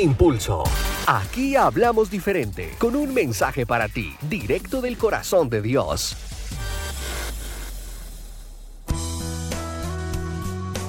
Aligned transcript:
Impulso. 0.00 0.64
Aquí 1.06 1.56
hablamos 1.56 2.10
diferente, 2.10 2.74
con 2.78 2.94
un 2.94 3.12
mensaje 3.12 3.66
para 3.66 3.88
ti, 3.88 4.14
directo 4.28 4.80
del 4.80 4.96
corazón 4.96 5.48
de 5.50 5.62
Dios. 5.62 6.16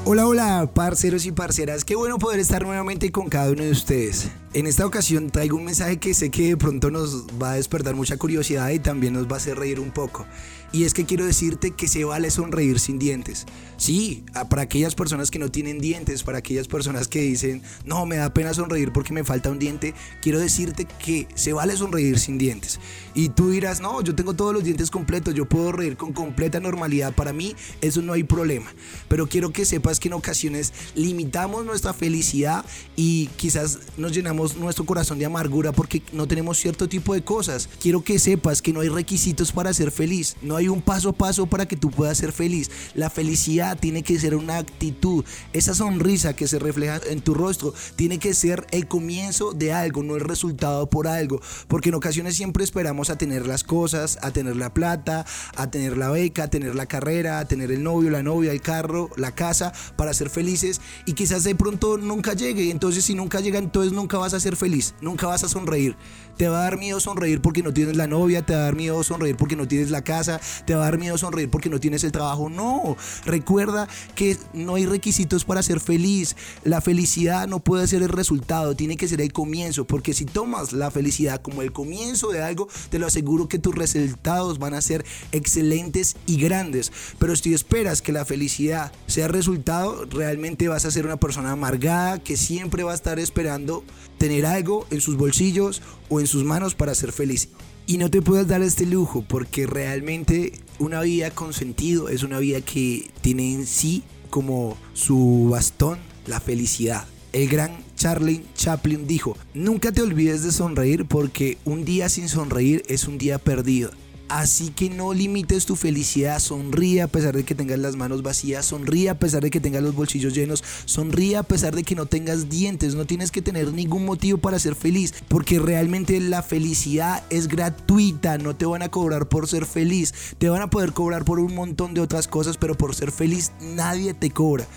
Hola, 0.06 0.28
hola, 0.28 0.70
parceros 0.74 1.26
y 1.26 1.32
parceras. 1.32 1.86
Qué 1.86 1.96
bueno 1.96 2.18
poder 2.18 2.40
estar 2.40 2.64
nuevamente 2.64 3.12
con 3.12 3.30
cada 3.30 3.52
uno 3.52 3.64
de 3.64 3.72
ustedes. 3.72 4.32
En 4.52 4.66
esta 4.66 4.84
ocasión 4.84 5.30
traigo 5.30 5.58
un 5.58 5.66
mensaje 5.66 5.98
que 5.98 6.16
sé 6.16 6.32
que 6.32 6.48
de 6.48 6.58
pronto 6.58 6.90
nos 6.90 7.28
va 7.40 7.52
a 7.52 7.56
despertar 7.56 7.94
mucha 7.94 8.18
curiosidad 8.18 8.72
y 8.72 8.80
también 8.80 9.14
nos 9.14 9.28
va 9.28 9.34
a 9.34 9.38
hacer 9.38 9.60
reír 9.60 9.80
un 9.80 9.92
poco. 9.92 10.26
Y 10.72 10.84
es 10.84 10.94
que 10.94 11.06
quiero 11.06 11.26
decirte 11.26 11.72
que 11.72 11.88
se 11.88 12.04
vale 12.04 12.30
sonreír 12.30 12.80
sin 12.80 13.00
dientes. 13.00 13.46
Sí, 13.78 14.24
para 14.50 14.64
aquellas 14.64 14.94
personas 14.94 15.32
que 15.32 15.40
no 15.40 15.50
tienen 15.50 15.80
dientes, 15.80 16.24
para 16.24 16.40
aquellas 16.40 16.68
personas 16.68 17.08
que 17.08 17.22
dicen, 17.22 17.64
no, 17.86 18.06
me 18.06 18.18
da 18.18 18.34
pena 18.34 18.54
sonreír 18.54 18.92
porque 18.92 19.14
me 19.14 19.24
falta 19.24 19.50
un 19.50 19.58
diente, 19.58 19.96
quiero 20.22 20.40
decirte 20.40 20.86
que 20.86 21.28
se 21.34 21.54
vale 21.54 21.76
sonreír 21.76 22.20
sin 22.20 22.38
dientes. 22.38 22.80
Y 23.16 23.30
tú 23.30 23.50
dirás, 23.50 23.82
no, 23.82 24.02
yo 24.02 24.14
tengo 24.16 24.36
todos 24.36 24.54
los 24.54 24.64
dientes 24.64 24.92
completos, 24.92 25.34
yo 25.34 25.48
puedo 25.48 25.72
reír 25.72 25.98
con 25.98 26.14
completa 26.14 26.60
normalidad. 26.60 27.14
Para 27.14 27.34
mí 27.34 27.56
eso 27.82 28.02
no 28.02 28.14
hay 28.14 28.24
problema. 28.24 28.72
Pero 29.08 29.28
quiero 29.28 29.52
que 29.52 29.66
sepas 29.66 30.00
que 30.00 30.10
en 30.10 30.14
ocasiones 30.14 30.74
limitamos 30.94 31.66
nuestra 31.66 31.94
felicidad 31.94 32.64
y 32.96 33.28
quizás 33.38 33.80
nos 33.98 34.12
llenamos 34.12 34.39
nuestro 34.58 34.86
corazón 34.86 35.20
de 35.20 35.26
amargura 35.26 35.72
porque 35.72 36.02
no 36.14 36.28
tenemos 36.28 36.58
cierto 36.58 36.88
tipo 36.90 37.14
de 37.14 37.24
cosas. 37.24 37.70
Quiero 37.82 38.04
que 38.04 38.20
sepas 38.20 38.62
que 38.62 38.74
no 38.74 38.82
hay 38.82 38.90
requisitos 38.90 39.52
para 39.52 39.74
ser 39.74 39.92
feliz. 39.92 40.36
No 40.42 40.56
hay 40.56 40.68
un 40.68 40.82
paso 40.82 41.10
a 41.10 41.14
paso 41.14 41.46
para 41.46 41.68
que 41.68 41.76
tú 41.76 41.92
puedas 41.92 42.18
ser 42.18 42.32
feliz. 42.32 42.70
La 42.94 43.10
felicidad 43.10 43.78
tiene 43.80 44.04
que 44.04 44.20
ser 44.20 44.36
una 44.36 44.58
actitud. 44.58 45.24
Esa 45.54 45.74
sonrisa 45.74 46.36
que 46.36 46.48
se 46.48 46.60
refleja 46.60 47.00
en 47.10 47.22
tu 47.22 47.34
rostro 47.34 47.74
tiene 47.96 48.20
que 48.20 48.34
ser 48.34 48.66
el 48.72 48.88
comienzo 48.88 49.54
de 49.54 49.74
algo, 49.74 50.04
no 50.04 50.16
el 50.16 50.22
resultado 50.22 50.90
por 50.90 51.08
algo. 51.08 51.42
Porque 51.68 51.90
en 51.90 51.96
ocasiones 51.96 52.36
siempre 52.36 52.64
esperamos 52.64 53.10
a 53.10 53.18
tener 53.18 53.48
las 53.48 53.64
cosas, 53.64 54.18
a 54.22 54.32
tener 54.32 54.56
la 54.56 54.74
plata, 54.74 55.26
a 55.56 55.70
tener 55.72 55.98
la 55.98 56.10
beca, 56.10 56.44
a 56.44 56.50
tener 56.50 56.76
la 56.76 56.86
carrera, 56.86 57.40
a 57.40 57.48
tener 57.48 57.72
el 57.72 57.84
novio, 57.84 58.10
la 58.10 58.24
novia, 58.24 58.52
el 58.52 58.62
carro, 58.62 59.10
la 59.16 59.34
casa 59.34 59.74
para 59.96 60.14
ser 60.14 60.30
felices 60.30 60.82
y 61.06 61.14
quizás 61.14 61.44
de 61.44 61.56
pronto 61.56 61.98
nunca 61.98 62.34
llegue. 62.34 62.72
Entonces 62.72 63.06
si 63.06 63.16
nunca 63.16 63.40
llega, 63.40 63.60
entonces 63.60 63.94
nunca 63.94 64.18
vas 64.18 64.29
a 64.34 64.40
ser 64.40 64.56
feliz, 64.56 64.96
nunca 65.02 65.28
vas 65.28 65.44
a 65.44 65.50
sonreír. 65.50 65.96
Te 66.38 66.48
va 66.48 66.60
a 66.60 66.64
dar 66.64 66.78
miedo 66.78 67.00
sonreír 67.02 67.42
porque 67.42 67.62
no 67.62 67.74
tienes 67.74 67.98
la 67.98 68.08
novia, 68.08 68.46
te 68.46 68.54
va 68.54 68.60
a 68.60 68.64
dar 68.64 68.76
miedo 68.76 69.04
sonreír 69.04 69.36
porque 69.36 69.58
no 69.58 69.68
tienes 69.68 69.92
la 69.92 70.04
casa, 70.04 70.40
te 70.66 70.74
va 70.74 70.84
a 70.84 70.86
dar 70.86 70.98
miedo 70.98 71.18
sonreír 71.18 71.50
porque 71.50 71.70
no 71.70 71.80
tienes 71.80 72.04
el 72.06 72.14
trabajo. 72.14 72.50
No, 72.50 72.96
recuerda 73.26 73.90
que 74.16 74.38
no 74.54 74.76
hay 74.76 74.86
requisitos 74.86 75.44
para 75.44 75.62
ser 75.62 75.82
feliz. 75.82 76.38
La 76.64 76.80
felicidad 76.80 77.48
no 77.48 77.60
puede 77.60 77.88
ser 77.88 78.04
el 78.04 78.10
resultado, 78.10 78.76
tiene 78.76 78.96
que 78.96 79.08
ser 79.08 79.20
el 79.20 79.34
comienzo, 79.34 79.86
porque 79.86 80.14
si 80.14 80.26
tomas 80.26 80.72
la 80.72 80.92
felicidad 80.92 81.42
como 81.42 81.62
el 81.62 81.74
comienzo 81.74 82.30
de 82.30 82.42
algo, 82.42 82.70
te 82.90 83.00
lo 83.00 83.08
aseguro 83.08 83.50
que 83.50 83.60
tus 83.60 83.76
resultados 83.76 84.60
van 84.60 84.74
a 84.74 84.82
ser 84.82 85.06
excelentes 85.32 86.16
y 86.26 86.38
grandes. 86.38 86.92
Pero 87.18 87.36
si 87.36 87.54
esperas 87.54 88.02
que 88.02 88.12
la 88.12 88.26
felicidad 88.26 88.92
sea 89.08 89.28
resultado, 89.28 90.06
realmente 90.06 90.68
vas 90.68 90.86
a 90.86 90.92
ser 90.92 91.06
una 91.06 91.18
persona 91.18 91.52
amargada 91.52 92.20
que 92.20 92.38
siempre 92.38 92.84
va 92.84 92.92
a 92.92 92.96
estar 92.96 93.20
esperando 93.20 93.84
tener 94.20 94.46
algo 94.46 94.86
en 94.92 95.02
sus 95.02 95.18
bolsillos 95.18 95.82
o 96.10 96.20
en 96.20 96.28
sus 96.28 96.44
manos 96.44 96.76
para 96.76 96.94
ser 96.94 97.12
feliz 97.12 97.50
y 97.90 97.98
no 97.98 98.12
te 98.12 98.22
puedes 98.22 98.48
dar 98.48 98.62
este 98.62 98.86
lujo 98.86 99.26
porque 99.28 99.66
realmente 99.66 100.54
una 100.78 101.02
vida 101.02 101.32
con 101.32 101.54
sentido 101.54 102.08
es 102.08 102.22
una 102.22 102.38
vida 102.38 102.62
que 102.62 103.10
tiene 103.22 103.52
en 103.52 103.66
sí 103.66 104.04
como 104.30 104.78
su 104.94 105.48
bastón 105.50 105.98
la 106.28 106.40
felicidad. 106.40 107.08
El 107.34 107.50
gran 107.50 107.72
Charlie 107.96 108.44
Chaplin 108.54 109.08
dijo, 109.08 109.36
nunca 109.56 109.92
te 109.92 110.04
olvides 110.04 110.44
de 110.44 110.52
sonreír 110.52 111.06
porque 111.06 111.58
un 111.66 111.84
día 111.84 112.10
sin 112.10 112.30
sonreír 112.30 112.84
es 112.88 113.08
un 113.08 113.18
día 113.18 113.40
perdido. 113.40 113.90
Así 114.30 114.70
que 114.70 114.92
no 114.92 115.12
limites 115.12 115.66
tu 115.66 115.76
felicidad, 115.76 116.40
sonríe 116.40 117.02
a 117.02 117.08
pesar 117.08 117.36
de 117.36 117.44
que 117.44 117.56
tengas 117.56 117.80
las 117.80 117.96
manos 117.96 118.22
vacías, 118.22 118.64
sonríe 118.64 119.10
a 119.10 119.18
pesar 119.18 119.42
de 119.42 119.50
que 119.50 119.60
tengas 119.60 119.82
los 119.82 119.96
bolsillos 119.96 120.36
llenos, 120.36 120.64
sonríe 120.86 121.36
a 121.36 121.42
pesar 121.42 121.76
de 121.76 121.82
que 121.82 121.96
no 121.96 122.06
tengas 122.06 122.48
dientes, 122.48 122.94
no 122.94 123.06
tienes 123.06 123.32
que 123.32 123.42
tener 123.42 123.74
ningún 123.74 124.06
motivo 124.06 124.38
para 124.38 124.60
ser 124.60 124.76
feliz, 124.76 125.16
porque 125.30 125.58
realmente 125.58 126.20
la 126.20 126.44
felicidad 126.44 127.24
es 127.32 127.48
gratuita, 127.48 128.38
no 128.38 128.56
te 128.56 128.68
van 128.68 128.84
a 128.84 128.90
cobrar 128.90 129.28
por 129.28 129.48
ser 129.48 129.66
feliz, 129.66 130.14
te 130.38 130.48
van 130.48 130.62
a 130.62 130.70
poder 130.70 130.94
cobrar 130.94 131.26
por 131.26 131.40
un 131.40 131.56
montón 131.56 131.96
de 131.96 132.02
otras 132.02 132.28
cosas, 132.28 132.56
pero 132.58 132.78
por 132.78 132.94
ser 132.94 133.12
feliz 133.12 133.52
nadie 133.60 134.14
te 134.14 134.30
cobra. 134.30 134.68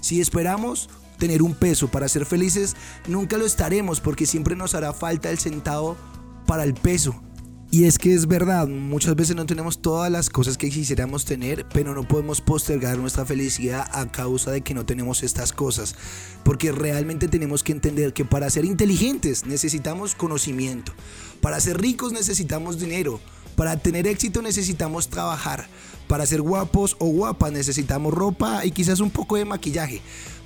Si 0.00 0.22
esperamos 0.22 0.88
tener 1.18 1.42
un 1.42 1.54
peso 1.54 1.88
para 1.88 2.08
ser 2.08 2.24
felices, 2.24 2.74
nunca 3.06 3.36
lo 3.36 3.44
estaremos 3.44 4.00
porque 4.00 4.24
siempre 4.24 4.56
nos 4.56 4.74
hará 4.74 4.94
falta 4.94 5.30
el 5.30 5.38
centavo 5.38 5.98
para 6.46 6.64
el 6.64 6.72
peso. 6.72 7.22
Y 7.70 7.84
es 7.84 7.98
que 7.98 8.14
es 8.14 8.28
verdad, 8.28 8.68
muchas 8.68 9.16
veces 9.16 9.34
no 9.34 9.46
tenemos 9.46 9.82
todas 9.82 10.10
las 10.10 10.30
cosas 10.30 10.56
que 10.56 10.70
quisiéramos 10.70 11.24
tener, 11.24 11.66
pero 11.72 11.92
no 11.94 12.06
podemos 12.06 12.40
postergar 12.40 12.98
nuestra 12.98 13.24
felicidad 13.24 13.88
a 13.92 14.06
causa 14.12 14.52
de 14.52 14.60
que 14.60 14.74
no 14.74 14.86
tenemos 14.86 15.24
estas 15.24 15.52
cosas. 15.52 15.96
Porque 16.44 16.70
realmente 16.70 17.26
tenemos 17.26 17.64
que 17.64 17.72
entender 17.72 18.12
que 18.12 18.24
para 18.24 18.48
ser 18.48 18.64
inteligentes 18.64 19.44
necesitamos 19.44 20.14
conocimiento, 20.14 20.92
para 21.40 21.58
ser 21.58 21.80
ricos 21.80 22.12
necesitamos 22.12 22.78
dinero, 22.78 23.20
para 23.56 23.76
tener 23.76 24.06
éxito 24.06 24.40
necesitamos 24.40 25.08
trabajar, 25.08 25.66
para 26.06 26.26
ser 26.26 26.42
guapos 26.42 26.96
o 27.00 27.06
guapas 27.06 27.52
necesitamos 27.52 28.12
ropa 28.12 28.64
y 28.64 28.70
quizás 28.70 29.00
un 29.00 29.10
poco 29.10 29.36
de 29.36 29.44
maquillaje. 29.44 30.00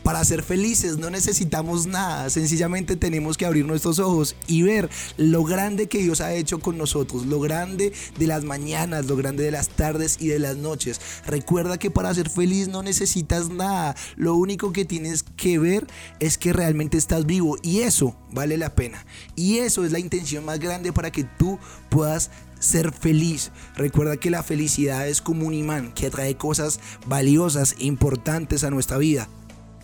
Para 0.09 0.25
ser 0.25 0.43
felices 0.43 0.97
no 0.97 1.11
necesitamos 1.11 1.87
nada, 1.87 2.31
sencillamente 2.31 2.97
tenemos 2.97 3.37
que 3.37 3.45
abrir 3.45 3.67
nuestros 3.67 3.99
ojos 3.99 4.37
y 4.47 4.63
ver 4.63 4.89
lo 5.19 5.45
grande 5.45 5.87
que 5.87 5.99
Dios 5.99 6.23
ha 6.23 6.33
hecho 6.33 6.61
con 6.61 6.79
nosotros, 6.79 7.27
lo 7.27 7.41
grande 7.41 7.93
de 8.19 8.27
las 8.27 8.43
mañanas, 8.43 9.05
lo 9.05 9.17
grande 9.17 9.43
de 9.43 9.51
las 9.51 9.69
tardes 9.69 10.17
y 10.19 10.29
de 10.29 10.39
las 10.39 10.57
noches. 10.57 10.99
Recuerda 11.27 11.77
que 11.77 11.91
para 11.91 12.15
ser 12.15 12.31
feliz 12.31 12.69
no 12.69 12.83
necesitas 12.83 13.51
nada, 13.51 13.95
lo 14.17 14.35
único 14.35 14.73
que 14.73 14.87
tienes 14.87 15.25
que 15.37 15.59
ver 15.59 15.87
es 16.21 16.39
que 16.39 16.55
realmente 16.55 16.97
estás 16.97 17.27
vivo 17.27 17.59
y 17.63 17.81
eso 17.81 18.17
vale 18.33 18.57
la 18.57 18.75
pena. 18.75 19.05
Y 19.37 19.59
eso 19.59 19.85
es 19.85 19.93
la 19.93 19.99
intención 19.99 20.43
más 20.43 20.59
grande 20.59 20.91
para 20.91 21.13
que 21.13 21.25
tú 21.25 21.59
puedas 21.91 22.31
ser 22.61 22.93
feliz. 22.93 23.51
Recuerda 23.77 24.17
que 24.17 24.31
la 24.31 24.43
felicidad 24.43 25.07
es 25.07 25.21
como 25.21 25.47
un 25.47 25.53
imán 25.53 25.93
que 25.93 26.07
atrae 26.07 26.39
cosas 26.39 26.81
valiosas, 27.07 27.77
importantes 27.79 28.65
a 28.65 28.71
nuestra 28.71 28.97
vida. 28.97 29.29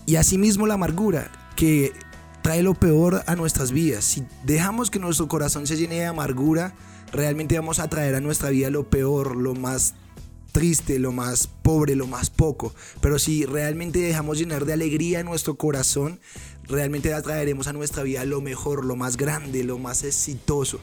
Y 0.06 0.16
asimismo 0.16 0.66
la 0.66 0.74
amargura, 0.74 1.30
que 1.56 1.92
trae 2.42 2.62
lo 2.62 2.74
peor 2.74 3.22
a 3.26 3.36
nuestras 3.36 3.72
vidas. 3.72 4.04
Si 4.04 4.24
dejamos 4.44 4.90
que 4.90 4.98
nuestro 4.98 5.28
corazón 5.28 5.66
se 5.66 5.76
llene 5.76 5.94
de 5.96 6.04
amargura, 6.04 6.74
realmente 7.10 7.58
vamos 7.58 7.78
a 7.78 7.88
traer 7.88 8.14
a 8.14 8.20
nuestra 8.20 8.50
vida 8.50 8.68
lo 8.68 8.90
peor, 8.90 9.36
lo 9.36 9.54
más 9.54 9.94
triste, 10.52 10.98
lo 10.98 11.10
más 11.10 11.46
pobre, 11.46 11.96
lo 11.96 12.06
más 12.06 12.28
poco. 12.28 12.74
Pero 13.00 13.18
si 13.18 13.46
realmente 13.46 13.98
dejamos 14.00 14.38
llenar 14.38 14.66
de 14.66 14.74
alegría 14.74 15.24
nuestro 15.24 15.54
corazón, 15.54 16.20
realmente 16.64 17.14
atraeremos 17.14 17.66
a 17.66 17.72
nuestra 17.72 18.02
vida 18.02 18.26
lo 18.26 18.42
mejor, 18.42 18.84
lo 18.84 18.94
más 18.94 19.16
grande, 19.16 19.64
lo 19.64 19.78
más 19.78 20.04
exitoso. 20.04 20.80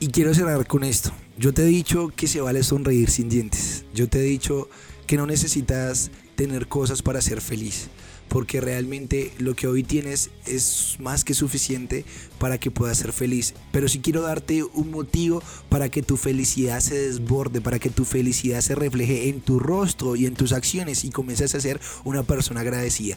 Y 0.00 0.08
quiero 0.08 0.34
cerrar 0.34 0.66
con 0.66 0.84
esto. 0.84 1.10
Yo 1.38 1.54
te 1.54 1.62
he 1.62 1.66
dicho 1.66 2.12
que 2.14 2.28
se 2.28 2.42
vale 2.42 2.62
sonreír 2.62 3.08
sin 3.08 3.30
dientes. 3.30 3.86
Yo 3.94 4.10
te 4.10 4.18
he 4.18 4.22
dicho 4.22 4.68
que 5.06 5.16
no 5.16 5.26
necesitas 5.26 6.10
tener 6.36 6.68
cosas 6.68 7.00
para 7.00 7.22
ser 7.22 7.40
feliz 7.40 7.88
porque 8.28 8.60
realmente 8.60 9.32
lo 9.38 9.54
que 9.54 9.66
hoy 9.66 9.82
tienes 9.82 10.30
es 10.46 10.96
más 11.00 11.24
que 11.24 11.34
suficiente 11.34 12.04
para 12.38 12.58
que 12.58 12.70
puedas 12.70 12.98
ser 12.98 13.12
feliz. 13.12 13.54
Pero 13.72 13.88
si 13.88 14.00
quiero 14.00 14.22
darte 14.22 14.62
un 14.62 14.90
motivo 14.90 15.42
para 15.68 15.88
que 15.88 16.02
tu 16.02 16.16
felicidad 16.16 16.80
se 16.80 16.98
desborde, 16.98 17.60
para 17.60 17.78
que 17.78 17.90
tu 17.90 18.04
felicidad 18.04 18.60
se 18.60 18.74
refleje 18.74 19.28
en 19.28 19.40
tu 19.40 19.58
rostro 19.58 20.16
y 20.16 20.26
en 20.26 20.34
tus 20.34 20.52
acciones 20.52 21.04
y 21.04 21.10
comiences 21.10 21.54
a 21.54 21.60
ser 21.60 21.80
una 22.04 22.22
persona 22.22 22.60
agradecida. 22.60 23.16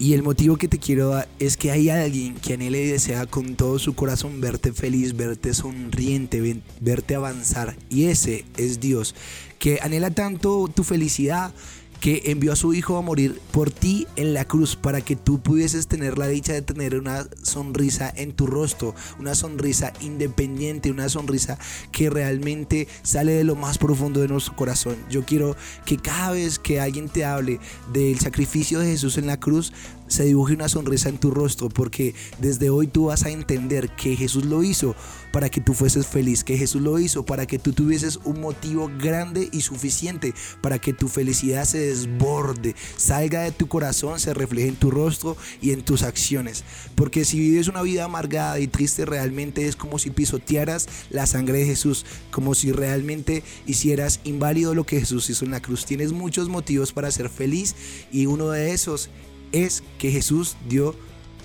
Y 0.00 0.14
el 0.14 0.22
motivo 0.22 0.56
que 0.56 0.66
te 0.66 0.78
quiero 0.78 1.10
dar 1.10 1.28
es 1.38 1.58
que 1.58 1.70
hay 1.70 1.90
alguien 1.90 2.34
que 2.36 2.54
anhela 2.54 2.78
y 2.78 2.86
desea 2.86 3.26
con 3.26 3.54
todo 3.54 3.78
su 3.78 3.94
corazón 3.94 4.40
verte 4.40 4.72
feliz, 4.72 5.14
verte 5.14 5.52
sonriente, 5.52 6.62
verte 6.80 7.14
avanzar. 7.14 7.76
Y 7.90 8.04
ese 8.04 8.46
es 8.56 8.80
Dios, 8.80 9.14
que 9.58 9.78
anhela 9.82 10.10
tanto 10.10 10.68
tu 10.74 10.84
felicidad 10.84 11.52
que 12.00 12.22
envió 12.26 12.52
a 12.52 12.56
su 12.56 12.74
hijo 12.74 12.96
a 12.96 13.02
morir 13.02 13.40
por 13.52 13.70
ti 13.70 14.06
en 14.16 14.34
la 14.34 14.44
cruz 14.44 14.74
para 14.74 15.02
que 15.02 15.16
tú 15.16 15.40
pudieses 15.40 15.86
tener 15.86 16.18
la 16.18 16.26
dicha 16.26 16.52
de 16.52 16.62
tener 16.62 16.96
una 16.96 17.26
sonrisa 17.42 18.12
en 18.16 18.32
tu 18.32 18.46
rostro, 18.46 18.94
una 19.18 19.34
sonrisa 19.34 19.92
independiente, 20.00 20.90
una 20.90 21.08
sonrisa 21.08 21.58
que 21.92 22.10
realmente 22.10 22.88
sale 23.02 23.32
de 23.32 23.44
lo 23.44 23.54
más 23.54 23.78
profundo 23.78 24.20
de 24.20 24.28
nuestro 24.28 24.56
corazón. 24.56 24.96
Yo 25.10 25.24
quiero 25.24 25.56
que 25.84 25.98
cada 25.98 26.32
vez 26.32 26.58
que 26.58 26.80
alguien 26.80 27.08
te 27.08 27.24
hable 27.24 27.60
del 27.92 28.18
sacrificio 28.18 28.80
de 28.80 28.86
Jesús 28.86 29.18
en 29.18 29.26
la 29.26 29.38
cruz, 29.38 29.72
se 30.10 30.24
dibuje 30.24 30.54
una 30.54 30.68
sonrisa 30.68 31.08
en 31.08 31.18
tu 31.18 31.30
rostro 31.30 31.68
porque 31.68 32.14
desde 32.40 32.68
hoy 32.68 32.88
tú 32.88 33.06
vas 33.06 33.24
a 33.24 33.30
entender 33.30 33.90
que 33.90 34.16
Jesús 34.16 34.44
lo 34.44 34.64
hizo 34.64 34.96
para 35.32 35.48
que 35.48 35.60
tú 35.60 35.72
fueses 35.72 36.06
feliz, 36.06 36.42
que 36.42 36.58
Jesús 36.58 36.82
lo 36.82 36.98
hizo 36.98 37.24
para 37.24 37.46
que 37.46 37.60
tú 37.60 37.72
tuvieses 37.72 38.18
un 38.24 38.40
motivo 38.40 38.90
grande 38.98 39.48
y 39.52 39.60
suficiente 39.60 40.34
para 40.60 40.80
que 40.80 40.92
tu 40.92 41.06
felicidad 41.06 41.64
se 41.64 41.78
desborde, 41.90 42.74
salga 42.96 43.42
de 43.42 43.52
tu 43.52 43.68
corazón, 43.68 44.18
se 44.20 44.34
refleje 44.34 44.68
en 44.68 44.76
tu 44.76 44.90
rostro 44.90 45.36
y 45.60 45.72
en 45.72 45.82
tus 45.82 46.02
acciones. 46.02 46.64
Porque 46.94 47.24
si 47.24 47.38
vives 47.38 47.68
una 47.68 47.82
vida 47.82 48.04
amargada 48.04 48.58
y 48.58 48.66
triste 48.66 49.04
realmente 49.04 49.66
es 49.66 49.76
como 49.76 49.98
si 49.98 50.10
pisotearas 50.10 50.88
la 51.10 51.26
sangre 51.26 51.58
de 51.58 51.66
Jesús, 51.66 52.06
como 52.30 52.54
si 52.54 52.72
realmente 52.72 53.42
hicieras 53.66 54.20
inválido 54.24 54.74
lo 54.74 54.84
que 54.84 55.00
Jesús 55.00 55.28
hizo 55.30 55.44
en 55.44 55.50
la 55.50 55.60
cruz. 55.60 55.84
Tienes 55.84 56.12
muchos 56.12 56.48
motivos 56.48 56.92
para 56.92 57.10
ser 57.10 57.28
feliz 57.28 57.74
y 58.12 58.26
uno 58.26 58.50
de 58.50 58.72
esos 58.72 59.10
es 59.52 59.82
que 59.98 60.10
Jesús 60.10 60.56
dio 60.68 60.94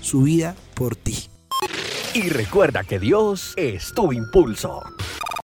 su 0.00 0.22
vida 0.22 0.56
por 0.74 0.96
ti. 0.96 1.28
Y 2.14 2.28
recuerda 2.30 2.84
que 2.84 2.98
Dios 2.98 3.52
es 3.56 3.92
tu 3.94 4.12
impulso. 4.12 4.82